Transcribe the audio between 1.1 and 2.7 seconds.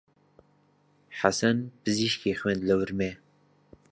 حەسەن پزیشکی خوێند